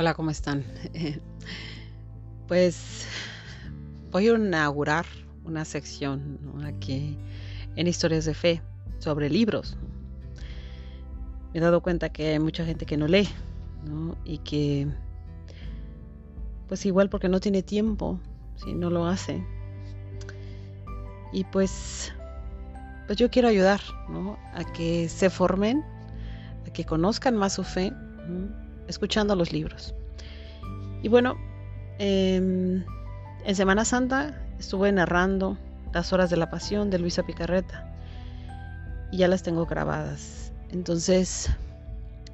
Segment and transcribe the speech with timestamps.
[0.00, 0.64] Hola, ¿cómo están?
[2.46, 3.04] Pues
[4.12, 5.04] voy a inaugurar
[5.44, 7.18] una sección aquí
[7.74, 8.62] en Historias de Fe
[9.00, 9.76] sobre libros.
[11.52, 13.28] Me he dado cuenta que hay mucha gente que no lee,
[13.88, 14.16] ¿no?
[14.24, 14.86] Y que,
[16.68, 18.20] pues igual porque no tiene tiempo,
[18.54, 19.44] si no lo hace.
[21.32, 22.12] Y pues,
[23.08, 24.38] pues yo quiero ayudar, ¿no?
[24.54, 25.84] A que se formen,
[26.68, 27.92] a que conozcan más su fe,
[28.88, 29.94] escuchando los libros.
[31.02, 31.36] Y bueno,
[31.98, 32.84] em,
[33.44, 35.56] en Semana Santa estuve narrando
[35.92, 37.88] las horas de la pasión de Luisa Picarreta
[39.12, 40.52] y ya las tengo grabadas.
[40.70, 41.48] Entonces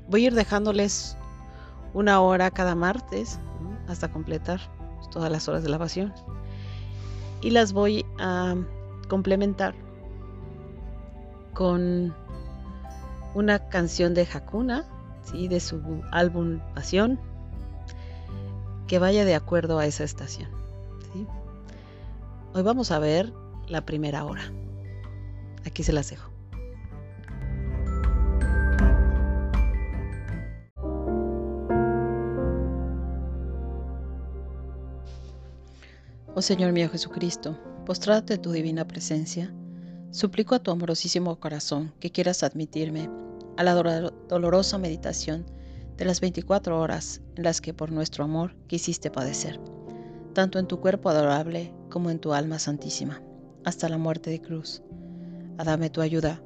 [0.08, 1.16] voy a ir dejándoles
[1.92, 3.38] una hora cada martes
[3.88, 4.60] hasta completar
[5.10, 6.12] todas las horas de la pasión.
[7.40, 8.56] Y las voy a
[9.08, 9.74] complementar
[11.52, 12.14] con
[13.34, 14.84] una canción de Hakuna,
[15.24, 15.48] ¿sí?
[15.48, 15.80] de su
[16.12, 17.18] álbum Pasión,
[18.86, 20.48] que vaya de acuerdo a esa estación.
[22.54, 23.32] Hoy vamos a ver
[23.66, 24.52] la primera hora.
[25.66, 26.30] Aquí se las dejo.
[36.36, 39.52] Oh Señor mío Jesucristo, postrate tu divina presencia,
[40.10, 43.08] suplico a tu amorosísimo corazón que quieras admitirme
[43.56, 43.74] a la
[44.28, 45.46] dolorosa meditación
[45.96, 49.60] de las 24 horas en las que por nuestro amor quisiste padecer
[50.34, 53.22] tanto en tu cuerpo adorable como en tu alma santísima,
[53.64, 54.82] hasta la muerte de cruz.
[55.56, 56.42] A dame tu ayuda,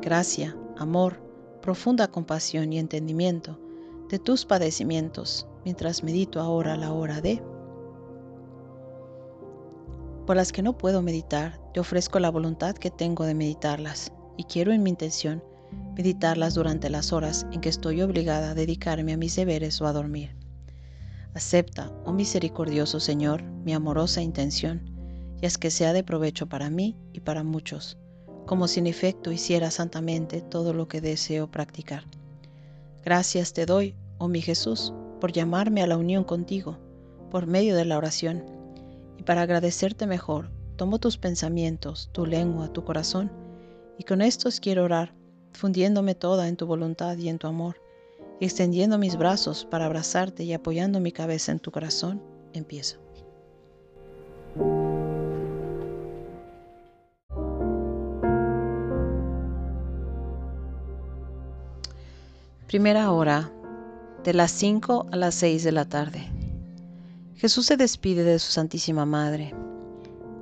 [0.00, 1.20] gracia, amor,
[1.60, 3.58] profunda compasión y entendimiento
[4.08, 7.42] de tus padecimientos, mientras medito ahora la hora de...
[10.26, 14.44] Por las que no puedo meditar, te ofrezco la voluntad que tengo de meditarlas, y
[14.44, 15.42] quiero en mi intención
[15.96, 19.92] meditarlas durante las horas en que estoy obligada a dedicarme a mis deberes o a
[19.92, 20.34] dormir.
[21.34, 24.82] Acepta, oh misericordioso Señor, mi amorosa intención,
[25.40, 27.98] y haz que sea de provecho para mí y para muchos,
[28.46, 32.04] como sin efecto hiciera santamente todo lo que deseo practicar.
[33.04, 36.78] Gracias te doy, oh mi Jesús, por llamarme a la unión contigo,
[37.30, 38.44] por medio de la oración,
[39.18, 43.32] y para agradecerte mejor, tomo tus pensamientos, tu lengua, tu corazón,
[43.98, 45.14] y con estos quiero orar,
[45.52, 47.76] fundiéndome toda en tu voluntad y en tu amor
[48.44, 52.20] extendiendo mis brazos para abrazarte y apoyando mi cabeza en tu corazón,
[52.52, 52.98] empiezo.
[62.66, 63.52] Primera hora,
[64.24, 66.28] de las 5 a las 6 de la tarde.
[67.36, 69.54] Jesús se despide de su Santísima Madre.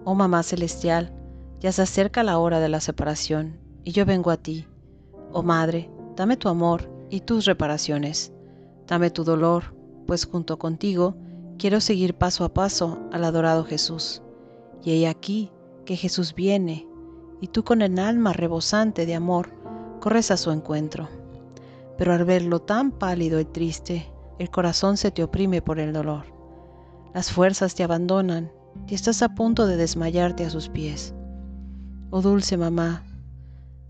[0.04, 1.12] Oh Mamá Celestial,
[1.60, 4.66] ya se acerca la hora de la separación y yo vengo a ti.
[5.32, 8.32] Oh Madre, dame tu amor y tus reparaciones.
[8.86, 9.74] Dame tu dolor,
[10.06, 11.14] pues junto contigo
[11.56, 14.22] quiero seguir paso a paso al adorado Jesús.
[14.82, 15.52] Y he aquí
[15.84, 16.88] que Jesús viene,
[17.40, 19.50] y tú con el alma rebosante de amor
[20.00, 21.08] corres a su encuentro.
[21.96, 26.24] Pero al verlo tan pálido y triste, el corazón se te oprime por el dolor.
[27.14, 28.50] Las fuerzas te abandonan
[28.88, 31.14] y estás a punto de desmayarte a sus pies.
[32.10, 33.04] Oh dulce mamá,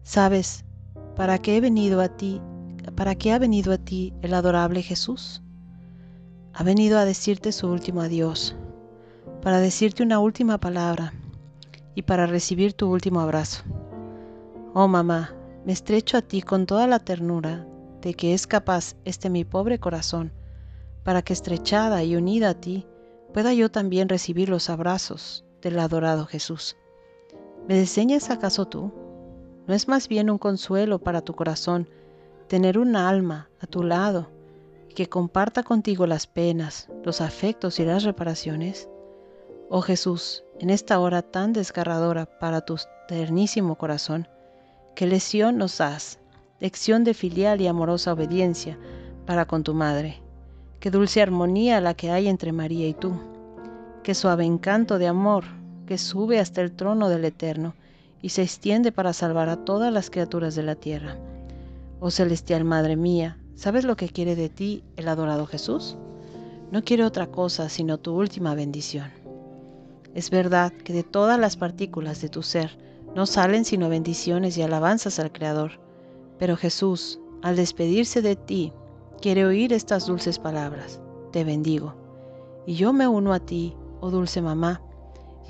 [0.02, 0.64] ¿sabes
[1.16, 2.40] para qué he venido a ti
[2.94, 5.42] ¿para qué ha venido a ti el adorable Jesús?
[6.52, 8.56] Ha venido a decirte su último adiós,
[9.42, 11.12] para decirte una última palabra
[11.94, 13.62] y para recibir tu último abrazo.
[14.74, 15.34] Oh mamá,
[15.64, 17.66] me estrecho a ti con toda la ternura
[18.00, 20.32] de que es capaz este mi pobre corazón,
[21.04, 22.86] para que estrechada y unida a ti
[23.32, 26.76] pueda yo también recibir los abrazos del adorado Jesús.
[27.68, 28.92] ¿Me diseñas acaso tú?
[29.70, 31.88] ¿No es más bien un consuelo para tu corazón
[32.48, 34.28] tener un alma a tu lado
[34.96, 38.88] que comparta contigo las penas, los afectos y las reparaciones?
[39.68, 44.26] Oh Jesús, en esta hora tan desgarradora para tu ternísimo corazón,
[44.96, 46.18] qué lesión nos das,
[46.58, 48.76] lección de filial y amorosa obediencia
[49.24, 50.20] para con tu Madre.
[50.80, 53.12] Qué dulce armonía la que hay entre María y tú.
[54.02, 55.44] Qué suave encanto de amor
[55.86, 57.74] que sube hasta el trono del Eterno
[58.22, 61.16] y se extiende para salvar a todas las criaturas de la tierra.
[62.00, 65.96] Oh celestial Madre mía, ¿sabes lo que quiere de ti el adorado Jesús?
[66.70, 69.10] No quiere otra cosa sino tu última bendición.
[70.14, 72.78] Es verdad que de todas las partículas de tu ser
[73.14, 75.72] no salen sino bendiciones y alabanzas al Creador,
[76.38, 78.72] pero Jesús, al despedirse de ti,
[79.20, 81.00] quiere oír estas dulces palabras.
[81.32, 81.94] Te bendigo.
[82.66, 84.82] Y yo me uno a ti, oh dulce mamá,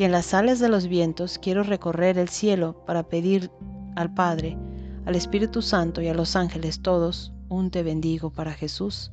[0.00, 3.50] y en las alas de los vientos quiero recorrer el cielo para pedir
[3.96, 4.56] al Padre
[5.04, 9.12] al Espíritu Santo y a los ángeles todos, un te bendigo para Jesús.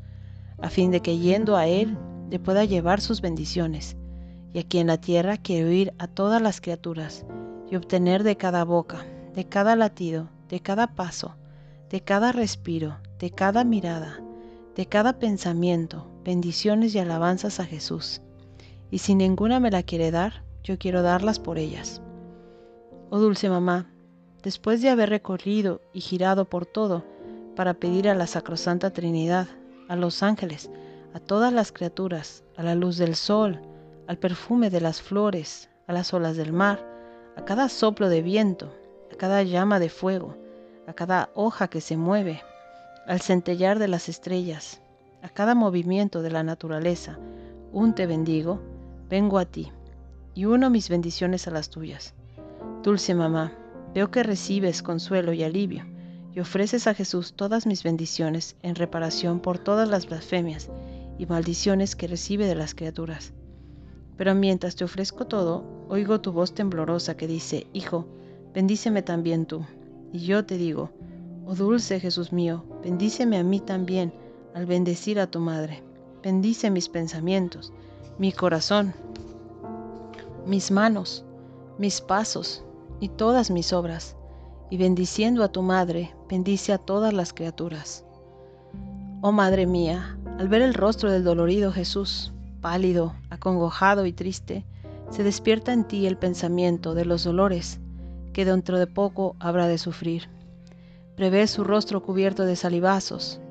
[0.62, 1.98] a fin de que yendo a Él
[2.30, 3.98] le pueda llevar sus bendiciones.
[4.54, 7.25] Y aquí en la tierra quiero ir a todas las criaturas
[7.69, 9.06] y obtener de cada boca,
[9.36, 11.36] de cada latido, de cada paso,
[11.89, 14.22] de cada respiro, de cada mirada,
[14.78, 18.22] de cada pensamiento, bendiciones y alabanzas a Jesús.
[18.89, 22.02] Y si ninguna me la quiere dar, yo quiero darlas por ellas.
[23.10, 23.90] Oh dulce mamá,
[24.44, 27.06] después de haber recorrido y girado por todo
[27.56, 29.48] para pedir a la Sacrosanta Trinidad,
[29.88, 30.69] a los ángeles,
[31.14, 33.62] a todas las criaturas, a la luz del sol,
[34.08, 36.86] al perfume de las flores, a las olas del mar,
[37.38, 38.70] a cada soplo de viento,
[39.13, 40.36] a cada llama de fuego,
[40.86, 42.42] a cada hoja que se mueve,
[43.06, 44.81] al centellar de las estrellas,
[45.22, 47.18] a cada movimiento de la naturaleza,
[47.72, 48.60] un te bendigo,
[49.08, 49.72] vengo a ti,
[50.38, 52.13] y uno mis bendiciones a las tuyas.
[52.84, 53.54] Dulce mamá,
[53.95, 55.84] veo que recibes consuelo y alivio,
[56.31, 60.69] y ofreces a Jesús todas mis bendiciones en reparación por todas las blasfemias
[61.18, 63.34] y maldiciones que recibe de las criaturas.
[64.16, 68.06] Pero mientras te ofrezco todo, oigo tu voz temblorosa que dice, Hijo,
[68.54, 69.66] bendíceme también tú.
[70.13, 70.92] Y yo te digo,
[71.48, 74.13] Oh dulce Jesús mío, bendíceme a mí también
[74.54, 75.81] al bendecir a tu madre.
[76.22, 77.74] Bendice mis pensamientos,
[78.19, 78.94] mi corazón,
[80.48, 81.26] mis manos,
[81.78, 82.64] mis pasos
[83.02, 84.16] y todas mis obras
[84.70, 88.06] y bendiciendo a tu madre, bendice a todas las criaturas.
[89.22, 94.66] Oh Madre mía, al ver el rostro del dolorido Jesús, pálido, acongojado y triste,
[95.10, 97.80] se despierta en ti el pensamiento de los dolores
[98.32, 100.30] que dentro de poco habrá de sufrir.
[101.18, 103.42] Prevés su rostro cubierto de salivazos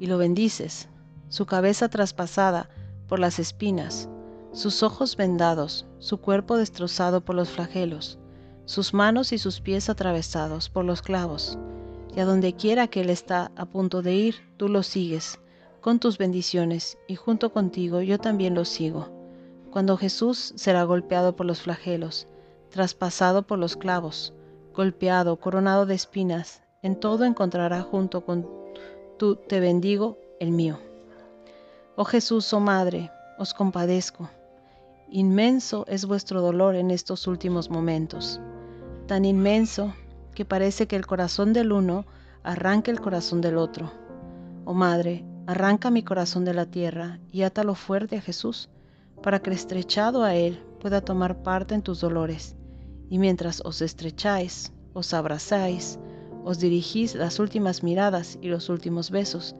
[0.00, 0.88] y lo bendices,
[1.28, 2.70] su cabeza traspasada
[3.08, 4.08] por las espinas,
[4.56, 8.18] sus ojos vendados, su cuerpo destrozado por los flagelos,
[8.64, 11.58] sus manos y sus pies atravesados por los clavos,
[12.16, 15.38] y a donde quiera que Él está a punto de ir, tú lo sigues,
[15.82, 19.10] con tus bendiciones, y junto contigo yo también lo sigo.
[19.70, 22.26] Cuando Jesús será golpeado por los flagelos,
[22.70, 24.32] traspasado por los clavos,
[24.74, 28.48] golpeado, coronado de espinas, en todo encontrará junto con
[29.18, 30.78] tú te bendigo el mío.
[31.94, 34.30] Oh Jesús, oh Madre, os compadezco.
[35.08, 38.40] Inmenso es vuestro dolor en estos últimos momentos
[39.06, 39.94] tan inmenso
[40.34, 42.06] que parece que el corazón del uno
[42.42, 43.92] arranca el corazón del otro.
[44.64, 48.68] Oh Madre, arranca mi corazón de la tierra y átalo fuerte a Jesús,
[49.22, 52.56] para que estrechado a Él pueda tomar parte en tus dolores.
[53.08, 55.98] Y mientras os estrecháis, os abrazáis,
[56.44, 59.54] os dirigís las últimas miradas y los últimos besos,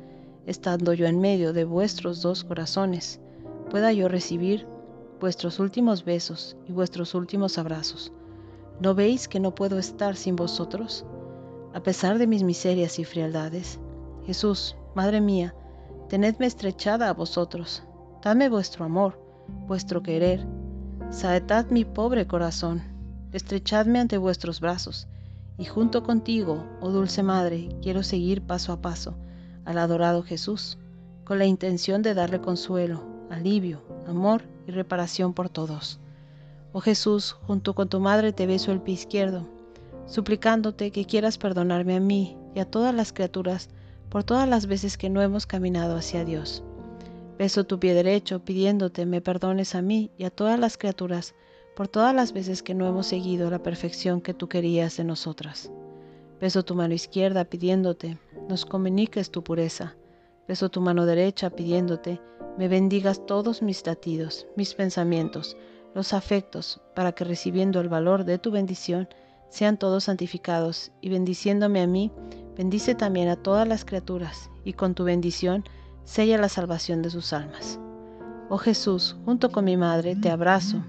[0.47, 3.21] estando yo en medio de vuestros dos corazones,
[3.71, 4.67] pueda yo recibir
[5.21, 8.13] vuestros últimos besos y vuestros últimos abrazos
[8.79, 11.07] ¿No veis que no puedo estar sin vosotros?
[11.73, 13.81] A pesar de mis miserias y frialdades.
[14.27, 15.55] Jesús, Madre mía,
[16.11, 17.83] tenedme estrechada a vosotros.
[18.23, 19.19] Dadme vuestro amor,
[19.67, 20.47] vuestro querer.
[21.11, 22.83] Saetad mi pobre corazón.
[23.33, 25.09] Estrechadme ante vuestros brazos.
[25.57, 29.17] Y junto contigo, oh dulce Madre, quiero seguir paso a paso
[29.65, 30.79] al adorado Jesús,
[31.25, 35.99] con la intención de darle consuelo, alivio, amor y reparación por todos.
[36.73, 39.47] Oh Jesús, junto con tu madre te beso el pie izquierdo,
[40.07, 43.69] suplicándote que quieras perdonarme a mí y a todas las criaturas
[44.11, 46.63] por todas las veces que no hemos caminado hacia Dios.
[47.39, 51.35] Beso tu pie derecho pidiéndote me perdones a mí y a todas las criaturas
[51.75, 55.71] por todas las veces que no hemos seguido la perfección que tú querías de nosotras.
[56.41, 58.19] Beso tu mano izquierda pidiéndote
[58.49, 59.97] nos comuniques tu pureza.
[60.49, 62.21] Beso tu mano derecha pidiéndote
[62.57, 65.57] me bendigas todos mis latidos, mis pensamientos,
[65.95, 69.09] los afectos, para que recibiendo el valor de tu bendición,
[69.51, 72.11] sean todos santificados, y bendiciéndome a mí,
[72.57, 75.65] bendice también a todas las criaturas, y con tu bendición
[76.05, 77.79] sella la salvación de sus almas.
[78.49, 80.83] Oh Jesús, junto con mi madre, te abrazo,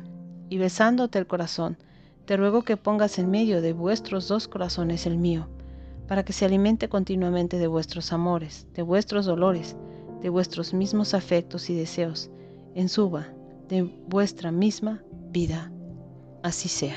[0.49, 1.77] y besándote el corazón,
[2.25, 5.49] te ruego que pongas en medio de vuestros dos corazones el mío,
[6.07, 9.75] para que se alimente continuamente de vuestros amores, de vuestros dolores,
[10.21, 12.31] de vuestros mismos afectos y deseos,
[12.75, 13.27] en suba
[13.67, 15.71] de vuestra misma vida.
[16.43, 16.95] Así sea.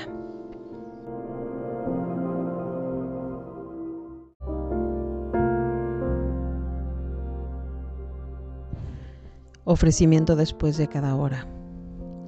[9.63, 11.47] Ofrecimiento después de cada hora.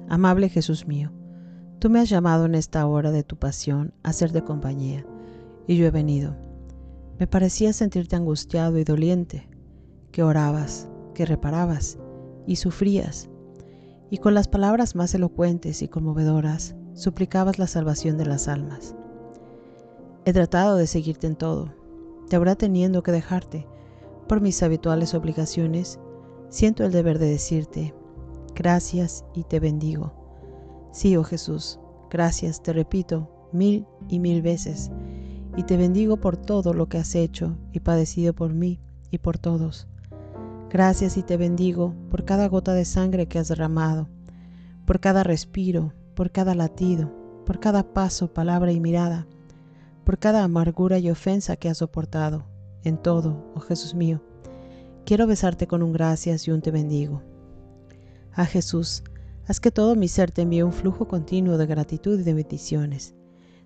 [0.08, 1.10] Amable Jesús mío,
[1.78, 5.04] tú me has llamado en esta hora de tu pasión a ser de compañía,
[5.66, 6.36] y yo he venido.
[7.18, 9.48] Me parecía sentirte angustiado y doliente,
[10.10, 11.98] que orabas, que reparabas
[12.46, 13.28] y sufrías,
[14.10, 18.94] y con las palabras más elocuentes y conmovedoras suplicabas la salvación de las almas.
[20.24, 21.72] He tratado de seguirte en todo,
[22.28, 23.66] te habrá teniendo que dejarte
[24.28, 26.00] por mis habituales obligaciones,
[26.48, 27.94] siento el deber de decirte,
[28.54, 30.12] gracias y te bendigo.
[30.92, 31.78] Sí, oh Jesús,
[32.10, 34.90] gracias, te repito, mil y mil veces,
[35.56, 38.80] y te bendigo por todo lo que has hecho y padecido por mí
[39.10, 39.86] y por todos.
[40.70, 44.08] Gracias y te bendigo por cada gota de sangre que has derramado,
[44.86, 47.12] por cada respiro, por cada latido,
[47.46, 49.26] por cada paso, palabra y mirada,
[50.04, 52.44] por cada amargura y ofensa que has soportado,
[52.82, 54.20] en todo, oh Jesús mío.
[55.04, 57.22] Quiero besarte con un gracias y un te bendigo.
[58.32, 59.04] Ah Jesús,
[59.46, 63.13] haz que todo mi ser te envíe un flujo continuo de gratitud y de bendiciones,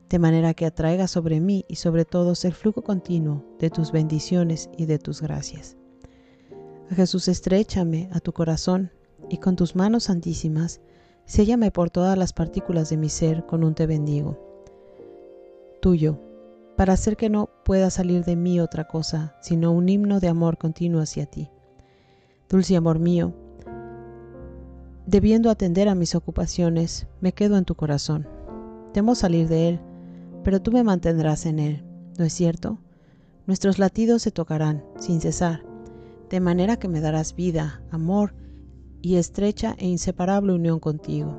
[0.09, 4.71] de manera que atraiga sobre mí y sobre todos el flujo continuo de tus bendiciones
[4.77, 5.77] y de tus gracias.
[6.91, 8.91] Jesús, estrechame a tu corazón
[9.29, 10.81] y con tus manos santísimas,
[11.27, 14.39] séllame por todas las partículas de mi ser con un te bendigo.
[15.83, 16.19] Tuyo,
[16.77, 20.57] para hacer que no pueda salir de mí otra cosa, sino un himno de amor
[20.57, 21.51] continuo hacia ti.
[22.49, 23.35] Dulce amor mío,
[25.07, 28.27] debiendo atender a mis ocupaciones, me quedo en tu corazón.
[28.93, 29.81] Temo salir de él,
[30.49, 31.85] pero tú me mantendrás en él,
[32.17, 32.79] ¿no es cierto?
[33.47, 35.63] Nuestros latidos se tocarán sin cesar
[36.31, 38.35] de manera que me darás vida, amor
[39.03, 41.37] y estrecha e inseparable unión contigo.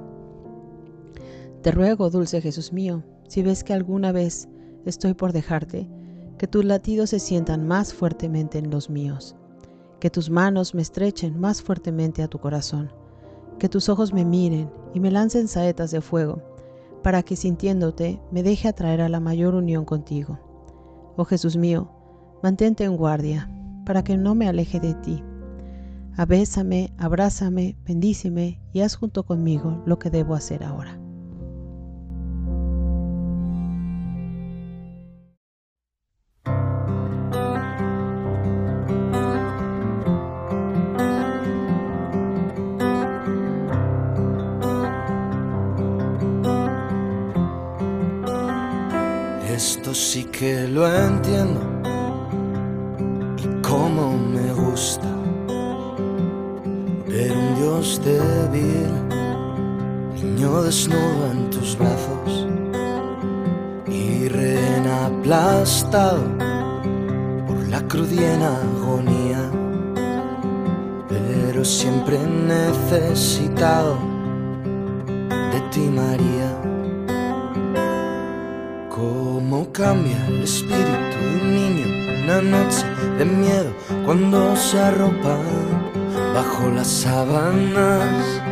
[1.63, 4.47] Te ruego, dulce Jesús mío, si ves que alguna vez
[4.85, 5.89] estoy por dejarte,
[6.37, 9.35] que tus latidos se sientan más fuertemente en los míos,
[9.99, 12.91] que tus manos me estrechen más fuertemente a tu corazón,
[13.57, 16.43] que tus ojos me miren y me lancen saetas de fuego,
[17.01, 20.39] para que sintiéndote me deje atraer a la mayor unión contigo.
[21.15, 21.91] Oh Jesús mío,
[22.43, 23.49] mantente en guardia,
[23.85, 25.23] para que no me aleje de ti.
[26.15, 30.98] Abésame, abrázame, bendíceme y haz junto conmigo lo que debo hacer ahora.
[50.79, 51.59] Lo entiendo
[53.62, 55.09] cómo me gusta
[57.05, 58.88] ver un Dios débil,
[60.24, 62.48] niño desnudo en tus brazos
[63.88, 66.24] y rehén aplastado
[67.45, 69.51] por la crudiena agonía,
[71.09, 72.17] pero siempre
[72.55, 73.98] necesitado
[75.51, 76.68] de ti, María.
[79.49, 81.85] ¿Cómo cambia el espíritu de un niño?
[82.23, 82.85] una noche
[83.17, 83.71] de miedo
[84.05, 85.39] cuando se arropa
[86.35, 88.43] bajo las sábanas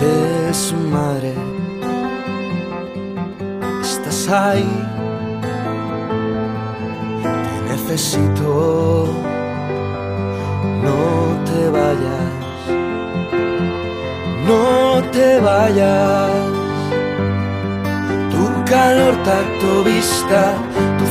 [0.00, 1.34] de su madre.
[3.80, 4.68] Estás ahí,
[7.22, 9.06] te necesito,
[10.82, 10.98] no
[11.48, 12.32] te vayas,
[14.48, 16.49] no te vayas.
[18.70, 20.54] Tu calor, tacto, vista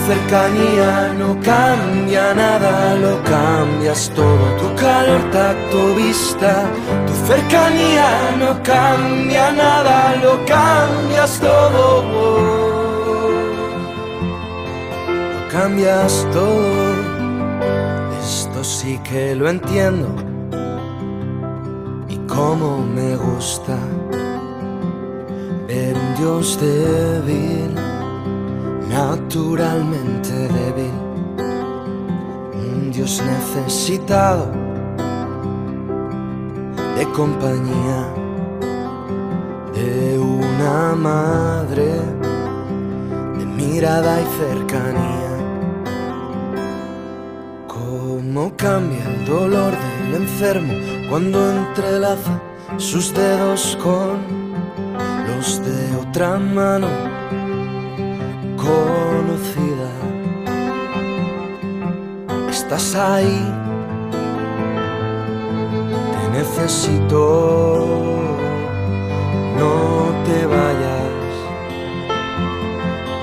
[0.09, 4.45] cercanía no cambia nada, lo cambias todo.
[4.59, 6.65] Tu calor, tacto, vista,
[7.05, 8.07] tu cercanía
[8.39, 12.03] no cambia nada, lo cambias todo.
[15.33, 16.93] Lo cambias todo.
[18.23, 20.07] Esto sí que lo entiendo.
[22.07, 23.77] Y cómo me gusta
[26.19, 27.73] Dios débil
[28.89, 30.95] naturalmente débil,
[32.53, 34.51] un Dios necesitado
[36.97, 37.99] de compañía,
[39.73, 41.89] de una madre,
[43.37, 45.33] de mirada y cercanía.
[47.67, 50.73] Cómo cambia el dolor del enfermo
[51.09, 52.41] cuando entrelaza
[52.75, 54.19] sus dedos con
[55.27, 55.78] los de
[56.09, 56.87] otra mano
[58.57, 59.89] conocida.
[62.49, 63.45] Estás ahí,
[66.13, 67.19] te necesito,
[69.59, 69.73] no
[70.25, 71.29] te vayas,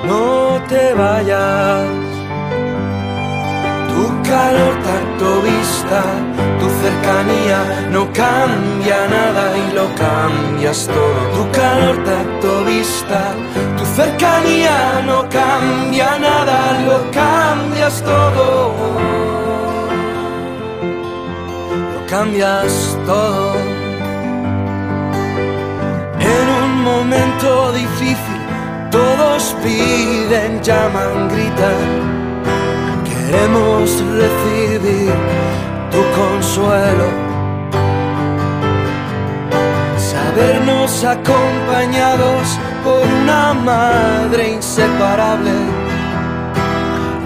[0.07, 1.89] no te vayas.
[3.91, 6.03] Tu calor, tacto, vista,
[6.59, 11.21] tu cercanía no cambia nada y lo cambias todo.
[11.37, 13.35] Tu calor, tacto, vista,
[13.77, 18.75] tu cercanía no cambia nada, lo cambias todo.
[21.95, 23.55] Lo cambias todo.
[26.21, 28.41] En un momento difícil,
[28.91, 32.17] todos piden, llaman, gritan.
[33.05, 33.91] Queremos
[34.23, 35.13] recibir
[35.91, 37.09] tu consuelo.
[39.97, 45.53] Sabernos acompañados por una madre inseparable.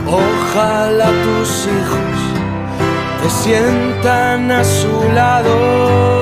[0.07, 2.17] Ojalá tus hijos
[3.23, 6.20] te sientan a su lado.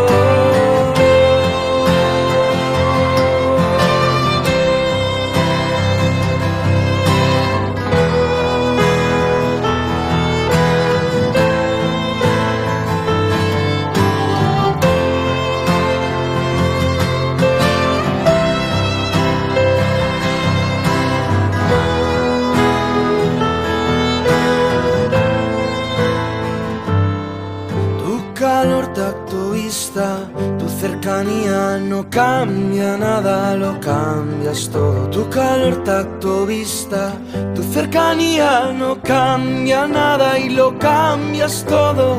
[31.25, 35.11] No cambia nada, lo cambias todo.
[35.11, 37.13] Tu calor, tacto, vista,
[37.55, 42.17] tu cercanía no cambia nada y lo cambias todo.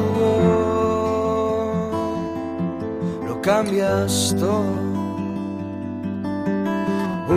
[3.27, 4.89] Lo cambias todo.
[7.29, 7.35] Uh,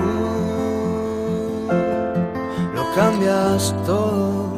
[2.74, 4.52] lo cambias todo.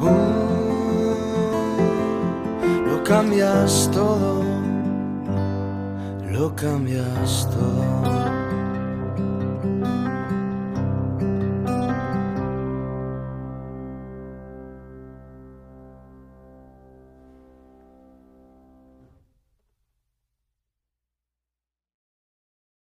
[0.00, 0.32] Uh,
[3.04, 4.51] cambias todo
[6.42, 7.46] lo cambias.